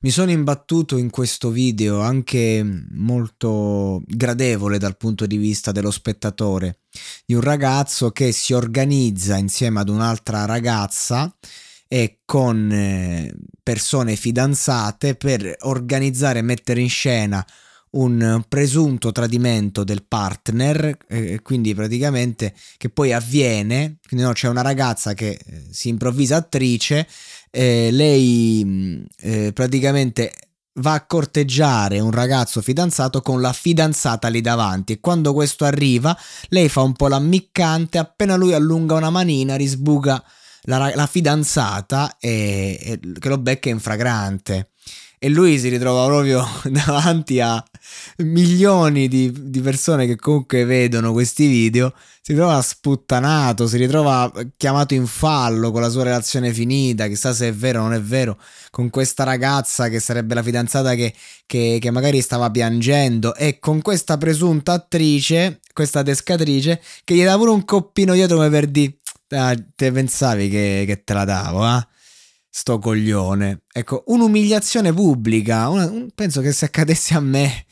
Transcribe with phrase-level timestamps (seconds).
[0.00, 6.80] Mi sono imbattuto in questo video anche molto gradevole dal punto di vista dello spettatore,
[7.24, 11.34] di un ragazzo che si organizza insieme ad un'altra ragazza
[11.88, 17.44] e con eh, persone fidanzate per organizzare e mettere in scena
[17.96, 24.60] un presunto tradimento del partner, eh, quindi praticamente che poi avviene, quindi no, c'è una
[24.60, 27.08] ragazza che eh, si improvvisa attrice,
[27.56, 30.32] eh, lei mm, eh, praticamente
[30.74, 34.92] va a corteggiare un ragazzo fidanzato con la fidanzata lì davanti.
[34.94, 36.16] E quando questo arriva
[36.48, 40.22] lei fa un po' l'ammiccante, appena lui allunga una manina risbuca
[40.64, 44.72] la, la fidanzata e, e, che lo becca in fragrante
[45.18, 47.62] e lui si ritrova proprio davanti a
[48.18, 54.94] milioni di, di, persone che comunque vedono questi video, si ritrova sputtanato, si ritrova chiamato
[54.94, 58.38] in fallo con la sua relazione finita, chissà se è vero o non è vero,
[58.70, 61.14] con questa ragazza che sarebbe la fidanzata che,
[61.46, 63.34] che, che magari stava piangendo.
[63.34, 68.50] E con questa presunta attrice, questa descatrice, che gli dà pure un coppino dietro come
[68.50, 68.96] per dire,
[69.30, 71.86] ah, te pensavi che, che te la davo, eh?
[72.56, 73.64] Sto coglione.
[73.70, 77.66] Ecco, un'umiliazione pubblica, una, un, penso che se accadesse a me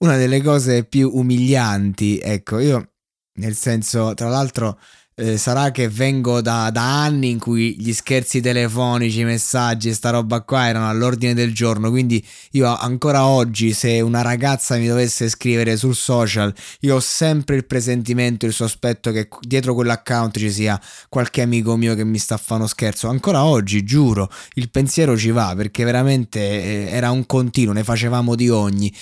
[0.00, 2.90] una delle cose più umilianti, ecco, io
[3.36, 4.78] nel senso, tra l'altro
[5.18, 10.10] eh, sarà che vengo da, da, anni in cui gli scherzi telefonici, i messaggi, sta
[10.10, 11.88] roba qua erano all'ordine del giorno.
[11.88, 12.22] Quindi
[12.52, 17.64] io ancora oggi, se una ragazza mi dovesse scrivere sul social, io ho sempre il
[17.64, 20.78] presentimento, il sospetto che dietro quell'account ci sia
[21.08, 23.08] qualche amico mio che mi sta a fare uno scherzo.
[23.08, 28.34] Ancora oggi, giuro, il pensiero ci va perché veramente eh, era un continuo, ne facevamo
[28.34, 28.92] di ogni.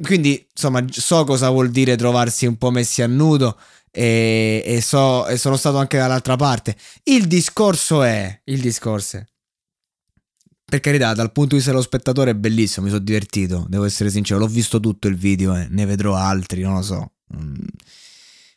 [0.00, 3.58] Quindi, insomma, so cosa vuol dire trovarsi un po' messi a nudo
[3.90, 6.76] e, e, so, e sono stato anche dall'altra parte.
[7.04, 9.24] Il discorso è, il discorso è,
[10.64, 14.10] per carità, dal punto di vista dello spettatore è bellissimo, mi sono divertito, devo essere
[14.10, 15.66] sincero, l'ho visto tutto il video, eh.
[15.70, 17.12] ne vedrò altri, non lo so.
[17.34, 17.54] Mm.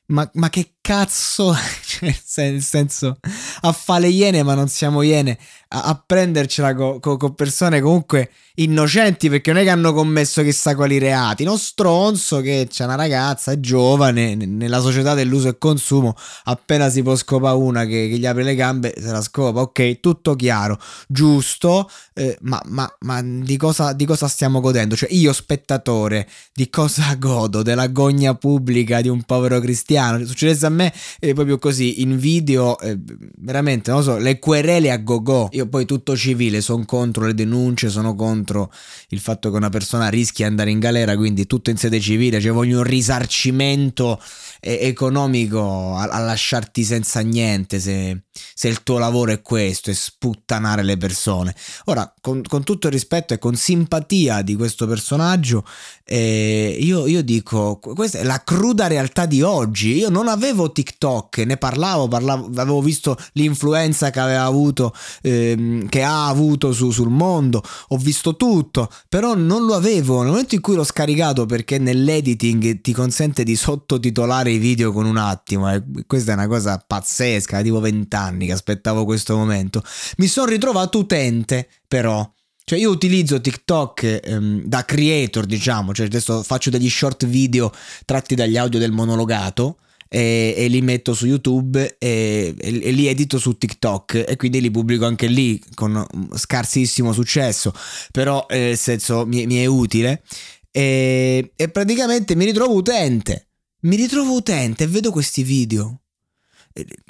[0.08, 1.56] Ma, ma, che cazzo,
[1.86, 2.14] cioè,
[2.50, 3.20] nel senso,
[3.62, 5.38] a fare iene ma non siamo iene,
[5.70, 10.44] a, a prendercela con co, co persone comunque innocenti perché non è che hanno commesso
[10.44, 16.16] chissà quali reati, uno stronzo che c'è una ragazza giovane nella società dell'uso e consumo,
[16.46, 20.00] appena si può scopa una che, che, gli apre le gambe, se la scopa, ok,
[20.00, 20.78] tutto chiaro,
[21.08, 24.96] giusto, eh, ma, ma, ma di, cosa, di, cosa, stiamo godendo?
[24.96, 27.62] Cioè io spettatore, di cosa godo?
[27.62, 30.18] Della gogna pubblica di un povero cristiano?
[30.22, 30.26] A
[30.72, 32.98] me è proprio così, in video, eh,
[33.38, 37.90] veramente, non so, le querele a go-go, io poi tutto civile, sono contro le denunce,
[37.90, 38.72] sono contro
[39.10, 42.42] il fatto che una persona rischi di andare in galera, quindi tutto in sede civile,
[42.42, 44.20] cioè voglio un risarcimento
[44.62, 48.24] economico a, a lasciarti senza niente se,
[48.54, 51.56] se, il tuo lavoro è questo, è sputtanare le persone.
[51.86, 55.66] Ora, con, con tutto il rispetto e con simpatia di questo personaggio,
[56.06, 59.96] eh, io, io, dico, questa è la cruda realtà di oggi.
[59.96, 66.04] Io non avevo TikTok, ne parlavo, parlavo avevo visto l'influenza che aveva avuto, ehm, che
[66.04, 70.22] ha avuto su, sul mondo, ho visto tutto, però non lo avevo.
[70.22, 75.06] Nel momento in cui l'ho scaricato perché nell'editing ti consente di sottotitolare i video con
[75.06, 75.82] un attimo, eh.
[76.06, 79.84] questa è una cosa pazzesca, tipo vent'anni che aspettavo questo momento.
[80.18, 82.30] Mi sono ritrovato utente, però.
[82.64, 87.72] Cioè io utilizzo TikTok ehm, da creator, diciamo, cioè adesso faccio degli short video
[88.06, 89.78] tratti dagli audio del monologato
[90.14, 94.60] e, e li metto su YouTube e, e, e, li edito su TikTok e quindi
[94.60, 96.06] li pubblico anche lì con
[96.36, 97.74] scarsissimo successo,
[98.12, 100.24] però eh, nel senso mi, mi è utile.
[100.70, 103.48] E, e praticamente mi ritrovo utente.
[103.84, 106.02] Mi ritrovo utente e vedo questi video.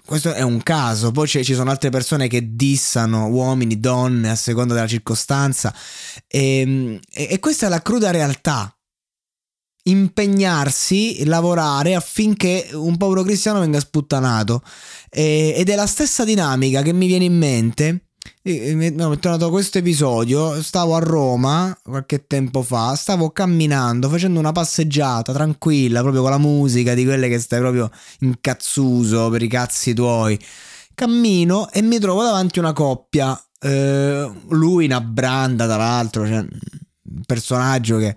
[0.06, 4.76] questo è un caso, poi ci sono altre persone che dissano uomini, donne a seconda
[4.76, 5.74] della circostanza.
[6.28, 8.76] Ehm, e, e questa è la cruda realtà.
[9.84, 14.62] Impegnarsi, lavorare affinché un povero cristiano venga sputtanato
[15.10, 18.06] e, ed è la stessa dinamica che mi viene in mente
[18.44, 20.62] mi è tornato questo episodio.
[20.62, 22.96] Stavo a Roma qualche tempo fa.
[22.96, 27.90] Stavo camminando, facendo una passeggiata tranquilla, proprio con la musica di quelle che stai proprio
[28.20, 30.40] incazzuso per i cazzi tuoi.
[30.94, 33.40] Cammino e mi trovo davanti una coppia.
[33.60, 38.16] Eh, lui in abbranda, tra l'altro, cioè, un personaggio che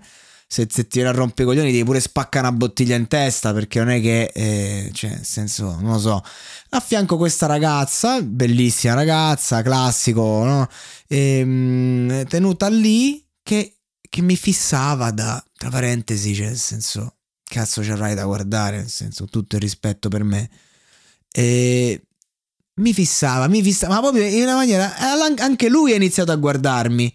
[0.55, 3.89] se, se ti rompere i coglioni devi pure spaccare una bottiglia in testa perché non
[3.89, 6.23] è che, eh, cioè, nel senso, non lo so.
[6.69, 10.69] A fianco questa ragazza, bellissima ragazza, classico, no?
[11.07, 17.81] E, ehm, tenuta lì che, che mi fissava da, tra parentesi, cioè, nel senso, cazzo
[17.81, 20.49] c'errai da guardare, nel senso, tutto il rispetto per me.
[21.31, 22.01] E
[22.75, 24.95] mi fissava, mi fissava, ma proprio in una maniera,
[25.37, 27.13] anche lui ha iniziato a guardarmi.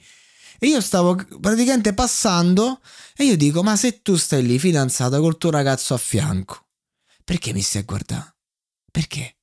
[0.62, 2.82] E io stavo praticamente passando
[3.16, 6.66] e io dico, ma se tu stai lì fidanzata col tuo ragazzo a fianco,
[7.24, 8.36] perché mi stai a guardare?
[8.90, 9.38] Perché?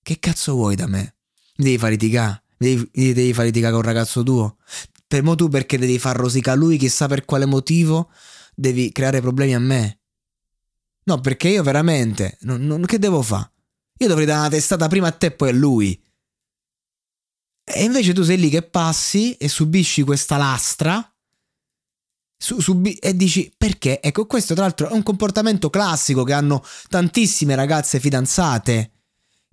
[0.00, 1.16] Che cazzo vuoi da me?
[1.56, 2.44] Mi devi fare litigare?
[2.56, 4.56] Devi, devi fare litigare con il ragazzo tuo?
[5.04, 8.10] Per mo tu perché devi far rosicare lui, chissà per quale motivo
[8.54, 9.98] devi creare problemi a me?
[11.04, 13.50] No, perché io veramente, non, non, che devo fare?
[13.98, 16.00] Io dovrei dare una testata prima a te e poi a lui.
[17.64, 21.12] E invece tu sei lì che passi e subisci questa lastra
[22.42, 24.02] su, subi- e dici perché?
[24.02, 28.90] Ecco, questo tra l'altro è un comportamento classico che hanno tantissime ragazze fidanzate.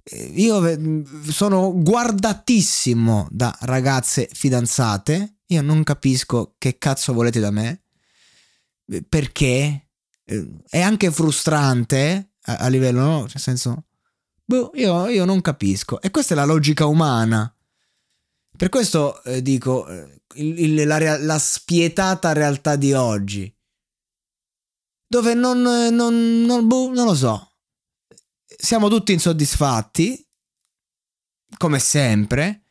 [0.03, 5.41] Eh, io sono guardatissimo da ragazze fidanzate.
[5.45, 7.83] Io non capisco che cazzo volete da me.
[8.87, 9.89] Eh, perché?
[10.25, 13.19] Eh, è anche frustrante a, a livello, no?
[13.19, 13.85] Cioè, nel senso,
[14.43, 16.01] boh, io, io non capisco.
[16.01, 17.53] E questa è la logica umana.
[18.59, 23.49] Per questo eh, dico eh, il, il, la, la, spietata realtà di oggi,
[25.07, 27.53] dove non, non, non, boh, non lo so,
[28.45, 30.27] siamo tutti insoddisfatti,
[31.55, 32.65] come sempre,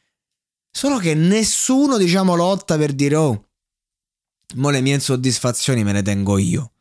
[0.71, 3.49] solo che nessuno, diciamo, lotta per dire, oh,
[4.57, 6.73] mo le mie insoddisfazioni me le tengo io.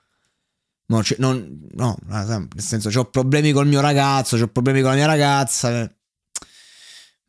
[0.88, 4.98] No, cioè, non, no, nel senso, ho problemi col mio ragazzo, ho problemi con la
[4.98, 5.97] mia ragazza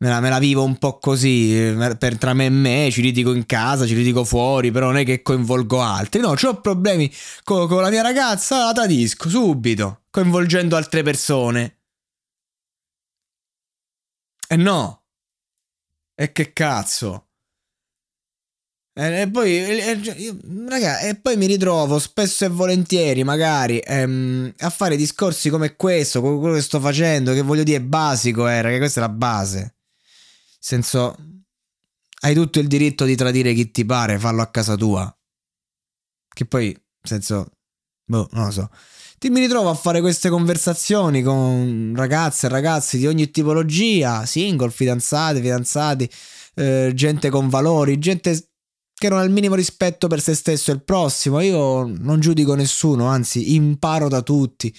[0.01, 3.33] me la, me la, vivo un po' così, per, tra me e me, ci litigo
[3.33, 6.21] in casa, ci litigo fuori, però non è che coinvolgo altri.
[6.21, 7.11] No, ho problemi
[7.43, 11.79] con, con la mia ragazza, la tradisco subito, coinvolgendo altre persone.
[14.47, 15.03] E no.
[16.15, 17.25] E che cazzo.
[18.93, 19.63] E, poi,
[20.67, 26.21] raga, e poi mi ritrovo spesso e volentieri, magari, ehm, a fare discorsi come questo,
[26.21, 29.73] quello che sto facendo, che voglio dire, basico, eh, raga, questa è la base
[30.59, 31.15] senso,
[32.21, 35.11] hai tutto il diritto di tradire chi ti pare, fallo a casa tua.
[36.27, 37.51] Che poi, senso,
[38.05, 38.69] boh, non lo so.
[39.17, 44.71] Ti mi ritrovo a fare queste conversazioni con ragazze e ragazzi di ogni tipologia, single,
[44.71, 46.09] fidanzate, fidanzati,
[46.55, 48.49] eh, gente con valori, gente
[48.93, 51.39] che non ha il minimo rispetto per se stesso e il prossimo.
[51.41, 54.73] Io non giudico nessuno, anzi imparo da tutti.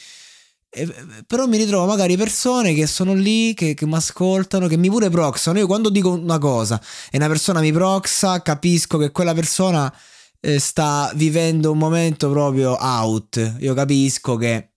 [0.72, 0.88] E,
[1.26, 5.10] però mi ritrovo magari persone che sono lì, che, che mi ascoltano, che mi pure
[5.10, 5.58] proxano.
[5.58, 6.80] Io quando dico una cosa
[7.10, 9.92] e una persona mi proxa, capisco che quella persona
[10.40, 13.56] eh, sta vivendo un momento proprio out.
[13.58, 14.70] Io capisco che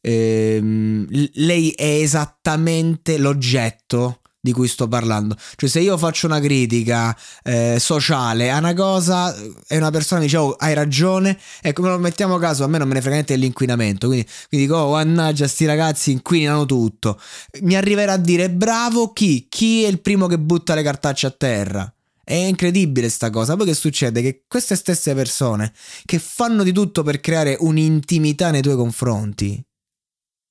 [0.00, 5.36] ehm, lei è esattamente l'oggetto di cui sto parlando.
[5.56, 9.34] Cioè, se io faccio una critica eh, sociale a una cosa
[9.66, 12.94] e una persona mi dice, oh, hai ragione, ecco, mettiamo caso, a me non me
[12.94, 17.20] ne frega niente dell'inquinamento, quindi, quindi dico, oh, mannaggia, sti ragazzi inquinano tutto.
[17.62, 19.46] Mi arriverà a dire, bravo chi?
[19.48, 21.92] Chi è il primo che butta le cartacce a terra?
[22.22, 23.56] È incredibile sta cosa.
[23.56, 24.20] Poi che succede?
[24.22, 25.72] Che queste stesse persone
[26.04, 29.64] che fanno di tutto per creare un'intimità nei tuoi confronti.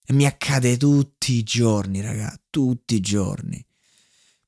[0.08, 3.66] E mi accade tutti i giorni, raga, tutti i giorni.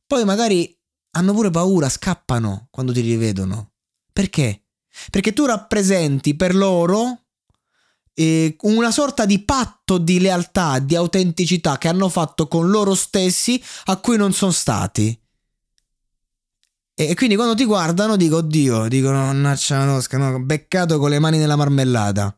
[0.08, 0.74] Poi magari
[1.12, 3.74] hanno pure paura, scappano quando ti rivedono.
[4.12, 4.64] Perché?
[5.12, 7.26] Perché tu rappresenti per loro
[8.14, 13.62] eh, una sorta di patto di lealtà, di autenticità che hanno fatto con loro stessi
[13.86, 15.20] a cui non sono stati.
[17.00, 21.56] E quindi quando ti guardano dico, oddio, dicono, mannaggia no, beccato con le mani nella
[21.56, 22.36] marmellata.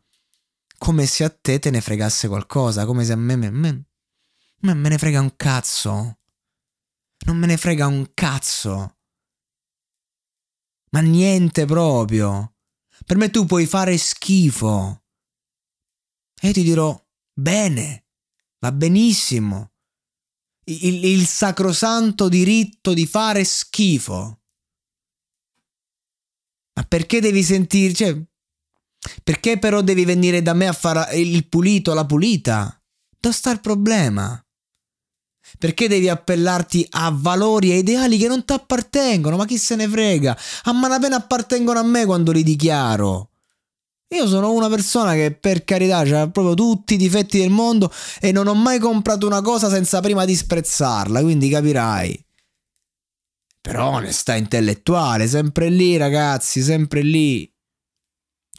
[0.78, 3.86] Come se a te te ne fregasse qualcosa, come se a me, me, me,
[4.60, 6.19] me ne frega un cazzo.
[7.26, 8.98] Non me ne frega un cazzo.
[10.92, 12.56] Ma niente proprio.
[13.06, 15.04] Per me tu puoi fare schifo.
[16.42, 18.08] E io ti dirò, bene,
[18.60, 19.72] va benissimo.
[20.64, 24.42] il, il sacrosanto diritto di fare schifo.
[26.76, 27.94] Ma perché devi sentire...
[27.94, 28.22] Cioè,
[29.24, 32.82] perché però devi venire da me a fare il pulito, la pulita?
[33.20, 34.42] Dove sta il problema?
[35.58, 39.36] Perché devi appellarti a valori e ideali che non ti appartengono?
[39.36, 40.38] Ma chi se ne frega?
[40.63, 43.29] A malapena appartengono a me quando li dichiaro.
[44.12, 48.32] Io sono una persona che per carità ha proprio tutti i difetti del mondo e
[48.32, 52.25] non ho mai comprato una cosa senza prima disprezzarla, quindi capirai.
[53.62, 57.51] Però onestà intellettuale, sempre lì ragazzi, sempre lì.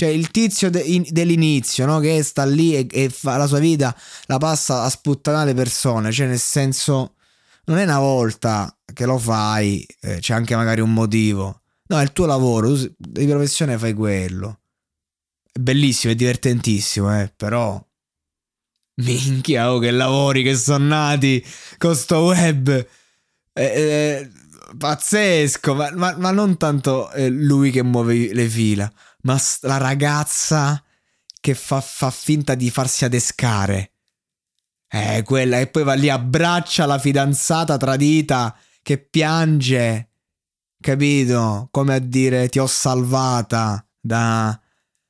[0.01, 1.99] Cioè il tizio de- in- dell'inizio, no?
[2.01, 3.95] Che sta lì e-, e fa la sua vita,
[4.27, 7.17] la passa a sputtanare le persone, cioè nel senso,
[7.67, 11.61] non è una volta che lo fai, eh, c'è anche magari un motivo.
[11.89, 14.61] No, è il tuo lavoro, tu di professione fai quello
[15.53, 17.79] è bellissimo, è divertentissimo, eh, però...
[19.05, 21.45] Minchia, oh, che lavori che sono nati
[21.77, 22.69] con sto web.
[22.69, 24.31] Eh, eh,
[24.77, 28.91] pazzesco, ma, ma, ma, non tanto eh, lui che muove le fila,
[29.23, 30.83] ma la ragazza
[31.41, 33.93] che fa, fa finta di farsi adescare.
[34.89, 40.11] Eh, quella e poi va lì, abbraccia la fidanzata tradita che piange,
[40.81, 41.69] capito?
[41.71, 44.59] Come a dire ti ho salvata da,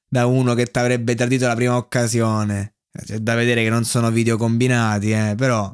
[0.07, 2.75] da uno che ti avrebbe tradito la prima occasione.
[2.93, 5.67] C'è da vedere che non sono video combinati, eh, però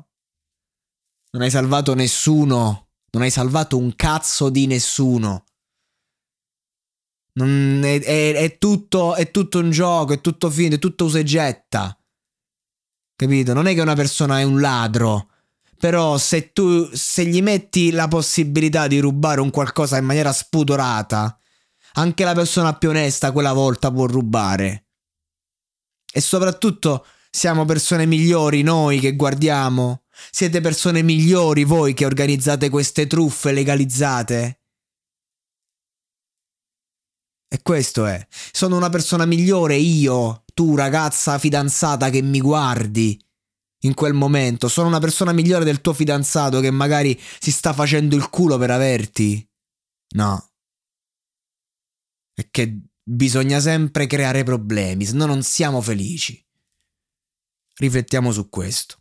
[1.32, 5.45] non hai salvato nessuno, non hai salvato un cazzo di nessuno.
[7.38, 11.24] È, è, è, tutto, è tutto un gioco, è tutto finto, è tutto usa e
[11.24, 11.98] getta.
[13.14, 13.52] Capito?
[13.52, 15.30] Non è che una persona è un ladro.
[15.78, 21.38] Però se tu se gli metti la possibilità di rubare un qualcosa in maniera spudorata,
[21.94, 24.86] anche la persona più onesta quella volta può rubare.
[26.10, 30.04] E soprattutto siamo persone migliori noi che guardiamo.
[30.30, 34.60] Siete persone migliori voi che organizzate queste truffe legalizzate.
[37.48, 38.24] E questo è.
[38.52, 43.20] Sono una persona migliore io, tu ragazza fidanzata che mi guardi
[43.80, 44.68] in quel momento.
[44.68, 48.70] Sono una persona migliore del tuo fidanzato che magari si sta facendo il culo per
[48.70, 49.44] averti.
[50.14, 50.46] No
[52.36, 56.44] è che bisogna sempre creare problemi, se no non siamo felici.
[57.78, 58.98] Riflettiamo su questo.